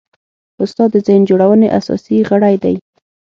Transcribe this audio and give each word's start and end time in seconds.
استاد 0.63 0.89
د 0.93 0.97
ذهن 1.07 1.21
جوړونې 1.29 1.67
اساسي 1.79 2.17
غړی 2.29 2.55
دی. 2.63 2.75